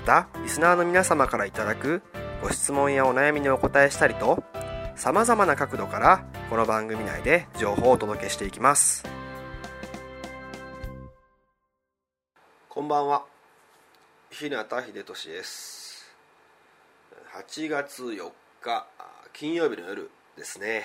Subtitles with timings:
[0.00, 2.02] またリスナーの皆様からいただく
[2.42, 4.42] ご質問やお悩みにお答えしたりと
[4.96, 9.04] さまざまな角度からこの番組内で情報をお届けしていきます。
[12.70, 13.24] こんばんは。
[14.30, 16.10] 日向秀俊です。
[17.34, 18.30] 8月4
[18.62, 18.86] 日
[19.34, 20.84] 金曜日の夜ですね。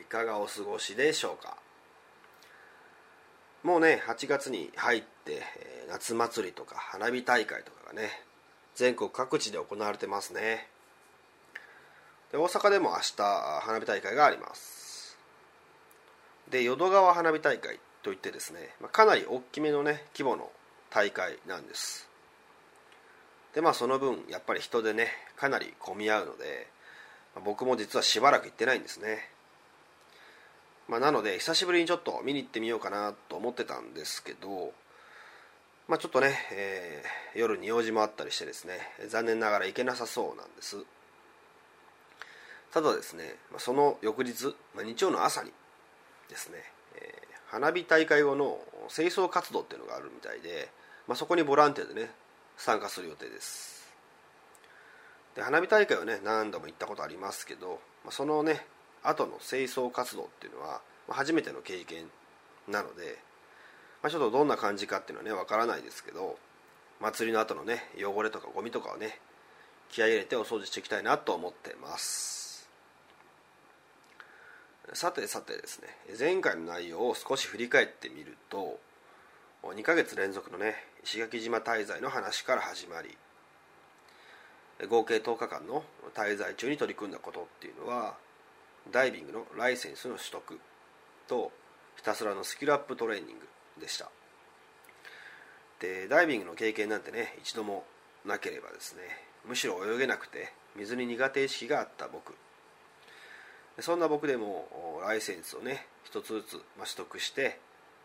[0.00, 1.58] いかがお過ごしでしょうか？
[3.64, 5.42] もうね8月に入って
[5.88, 8.10] 夏祭りとか花火大会とかがね
[8.74, 10.68] 全国各地で行われてますね。
[12.30, 15.16] で大阪でも明日花火大会があります。
[16.50, 20.50] で淀川花火大会といってですねかなり大きめのね規模の
[20.90, 22.06] 大会なんです。
[23.54, 26.68] でまあその分やっぱり人でねかなり混み合うので
[27.44, 29.30] 僕も実はしばらく行ってないんですね。
[30.88, 34.72] まあ、なので久しぶりにちょっと見に行ってみようかなと思ってたんですけど、
[35.88, 40.76] まあ、ちょっとね、えー、夜に用事もあったりしてですね残念ながら行けなさそうなんです。
[42.72, 45.52] ただですねその翌日、まあ、日曜の朝に
[46.28, 46.58] ですね、
[46.96, 48.58] えー、花火大会後の
[48.88, 50.68] 清掃活動っていうのがあるみたいで、
[51.06, 52.10] まあ、そこにボランティアでね
[52.56, 53.92] 参加する予定です。
[55.34, 58.66] で花火大会はね何度も行ったことありますけど、まあ、そのね
[59.04, 62.06] 後の清掃活動っていうのは初めての経験
[62.68, 63.18] なので、
[64.02, 66.38] まあ、ちょっとどんな感じかっていうのはねわからないですけど
[67.00, 69.18] 祭りの後のね汚れとかゴミとかをね
[69.90, 72.68] 気合入れてお掃除していきたいなと思ってます。
[74.92, 75.88] さてさてですね
[76.18, 78.78] 前回の内容を少し振り返ってみると
[79.62, 83.16] 2ヶ月連続のね石垣島滞在の話から始まり
[84.86, 88.14] 合計10日間の滞在中に取り組んだことっていうのは
[88.90, 90.60] ダイビングのライセンスの取得
[91.26, 91.52] と
[91.96, 93.46] ひたすらのスキルアップトレーニング
[93.80, 94.10] でした。
[95.80, 97.84] でダイビングの経験なんてね一度も
[98.24, 99.02] なければですね
[99.46, 102.34] むしろ泳げなくて水に苦手意識があった僕。
[103.80, 106.62] そんな僕でもライセンスをね一つずつ取
[106.96, 107.58] 得して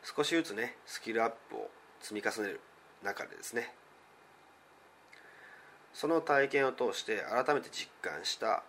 [0.04, 1.70] 少しずつねスキルアップを
[2.02, 2.60] 積み重ねる
[3.04, 3.74] 中でですね
[5.94, 8.64] その体験を通して改めて実感した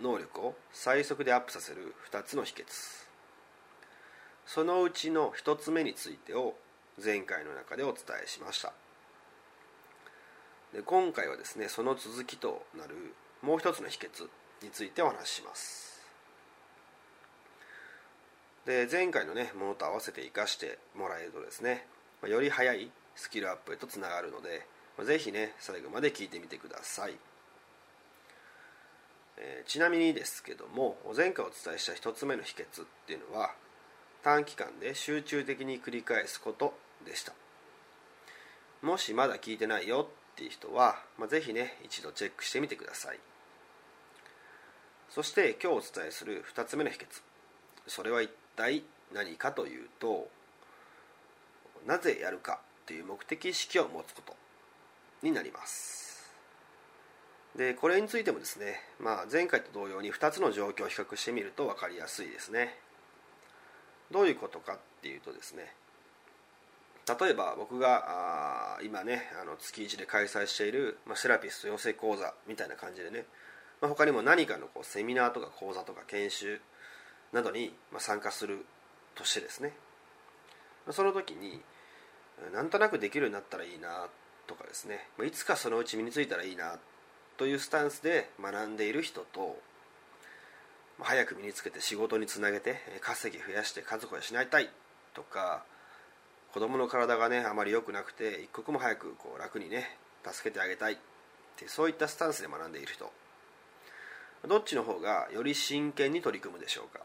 [0.00, 2.64] 能力を最速でアップさせる2つの秘訣。
[4.46, 6.54] そのうちの1つ目についてを
[7.02, 8.72] 前回の中でお伝えしました。
[10.72, 14.28] で今回はですねその続きとなるもう一つの秘訣
[14.62, 16.06] についてお話しします。
[18.66, 21.86] で前回のねものと合わせて生かしてもらえるとですね
[22.26, 24.66] より早いスキルアップへとつながるので
[25.02, 27.16] 是非ね最後まで聞いてみてください。
[29.40, 33.52] えー、ちなみにですけども前回お伝えした1つ目の秘訣っていうのは
[34.22, 36.74] 短期間で集中的に繰り返すこと
[37.06, 37.32] でした。
[38.82, 43.18] もしまだ聞いてないよっていう人は、まあ、ぜひね一度チェックしてみてください。
[45.08, 47.22] そして今日お伝えする2つ目の秘訣。
[47.86, 48.82] それは一体
[49.12, 50.28] 何かというと
[51.86, 54.34] なぜやるかという目的意識を持つこと
[55.22, 56.07] になります。
[57.58, 62.78] でこれについてもですね、まあ、前回と同様に2つの状況を比較してみると分かりやすいですね。
[64.12, 65.74] どういうことかっていうとですね
[67.20, 73.24] 例えば僕があ今ねあの月1で開催している、まあ、セラピスト養成講座みたいな感じでね、
[73.82, 76.60] まあ、他にも何かのこうセミナーとか講座とか研修
[77.32, 78.64] などに、ま、参加する
[79.14, 79.72] としてですね
[80.90, 81.60] その時に
[82.54, 84.06] なんとなくできるようになったらいいな
[84.46, 86.78] とかですねいつかそのうち身についたらいいな
[87.38, 89.56] というスタンスで学んでいる人と
[91.00, 94.68] 早く身につけて仕事につなげて稼ぎ増やして家族を養いたい
[95.14, 95.62] とか
[96.52, 100.96] 子供の体がねあまり良くなくて一刻も早くこう楽にね助けてあげたいっ
[101.56, 103.10] てそういったスタンスで学んでいる人。
[104.46, 107.04] どっちの方がより真剣に取り組むでしょうか。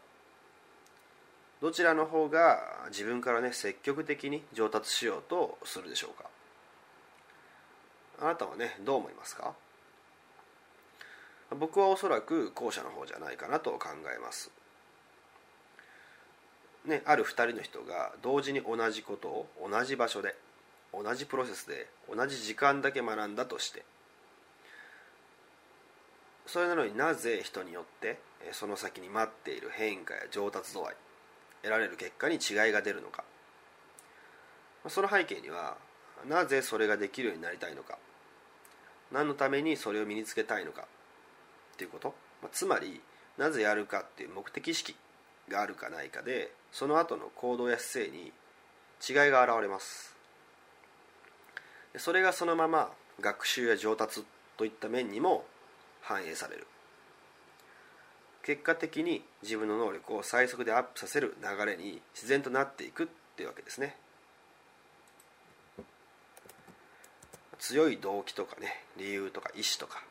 [1.60, 6.28] どちらの方が自分からね積極的に上達しようとするでしょうか。
[8.20, 9.54] あなたはねどう思いますか？
[11.50, 14.50] 僕はおそらく後者の方じゃないかなと考えます。
[16.86, 20.34] ね、ある2人の人が同時に同じことを同じ場所で
[20.92, 23.84] 同じプロセスで同じ時間だけ学んだとして
[26.46, 28.18] それなのになぜ人によって
[28.52, 30.94] その先に待っている変化や上達度合い
[31.62, 33.24] 得られる結果に違いが出るのか。
[34.88, 35.78] その背景には
[36.28, 37.98] なぜそれができるようになりたいのか。
[39.10, 40.86] 何のためにそれを身につけたいのか。
[41.74, 42.14] っていうこと？
[42.42, 43.00] まあつまり
[43.36, 44.94] なぜやるかっていう目的意識
[45.48, 48.32] があるかないかでその後の行動や姿勢に
[49.06, 50.14] 違いが現れます。
[51.98, 52.90] それがそのまま
[53.20, 54.24] 学習や上達
[54.56, 55.44] といった面にも
[56.00, 56.66] 反映される。
[58.42, 63.06] 結果的に自分の能力を最速でアップさせる流れに自然となっていくっ
[63.36, 63.96] ていうわけですね。
[67.58, 70.02] 強い動機とかね理由とか意思とか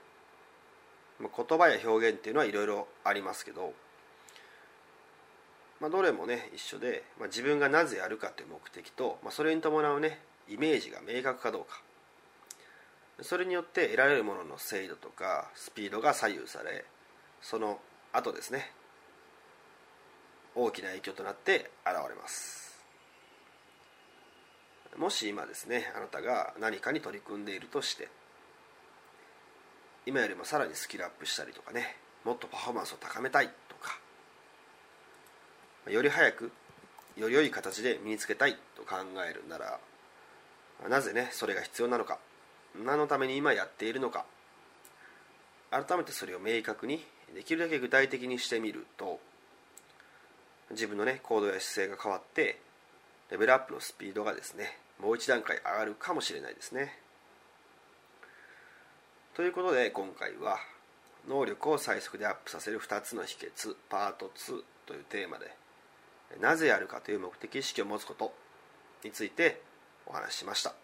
[1.36, 3.74] 言葉や表現っていうのはいろいろありますけど、
[5.80, 11.82] まあ、どれもね一緒で、まあ、自分がなぜやるかという目的と、まあ、それに伴うねイメージが明確かどうか。
[13.22, 16.84] それによって得られるものの精度とかスピードが左右され
[17.42, 17.80] その
[18.12, 18.72] 後ですね
[20.56, 22.64] 大きな影響となって現れます。
[24.98, 28.10] もし今ですねあなたが何かに取り組んでいるとして
[30.06, 31.96] 今よりもさらにスキルアップしたりとかね
[32.26, 34.00] もっとパフォーマンスを高めたいとか
[35.90, 36.52] より早く
[37.18, 38.96] より良い形で身につけたいと考
[39.30, 39.80] えるなら
[40.90, 42.20] なぜねそれが必要なのか
[42.84, 44.26] 何のために今やっているのか
[45.72, 47.04] 改めてそれを明確に
[47.34, 49.20] できるだけ具体的にしてみると
[50.72, 52.60] 自分のね行動や姿勢が変わって
[53.32, 57.03] レベルアップのスピードがですねもう一段階上がるかもしれないですね。
[59.36, 60.60] ということで今回は
[61.28, 65.58] 能力を最速でアップさせる2つの秘訣パート2というテーマで
[66.40, 68.32] なぜやるかという目的意識を持つこと
[69.04, 69.60] について
[70.06, 70.76] お話ししました。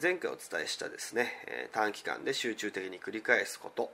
[0.00, 1.32] 前回お伝えしたですね
[1.72, 3.90] 短期間で集中的に繰り返すこと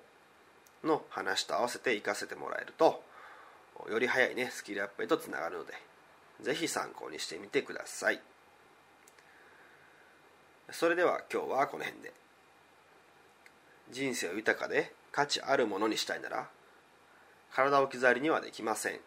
[0.83, 3.03] の話と合わせて活かせてもらえると
[3.89, 5.73] より早いねスキルアップへとつながるので
[6.43, 8.21] ぜひ参考にしてみてください。
[10.73, 12.24] それでは今日はこの辺で。
[13.95, 16.49] 人生を豊かで価値あるものにしたいなら
[17.53, 18.99] 体を置き去りにはできません。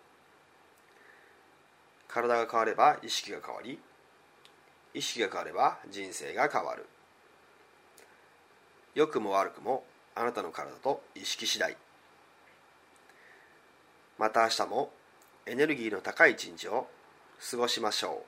[2.08, 3.78] 体が変われば意識が変わり
[4.94, 6.86] 意識が変われば人生が変わる。
[8.96, 9.84] 良くも悪くも
[10.16, 11.76] あなたの体と意識次第。
[14.18, 14.90] また明日も
[15.46, 16.88] エネルギーの高い一日を
[17.52, 18.24] 過ごしましょ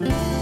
[0.00, 0.41] う。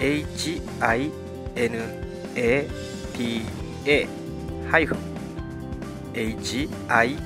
[0.00, 0.60] hinata
[4.70, 4.98] ハイフン
[6.14, 7.18] hibe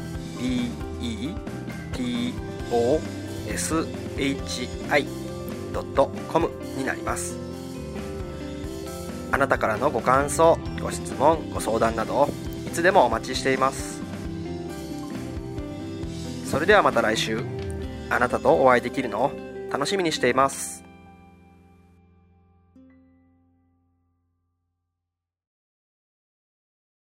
[5.68, 7.38] toshi.com になります。
[9.30, 12.28] あなたからのご感想ご質問ご相談など
[12.66, 14.02] いつでもお待ちしています。
[16.44, 17.44] それではまた来週。
[18.10, 19.32] あなたとお会いできるのを
[19.72, 20.83] 楽しみにしています。